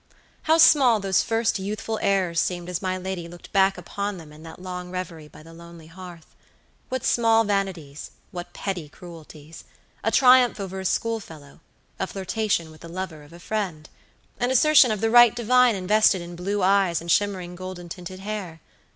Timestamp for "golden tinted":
17.55-18.21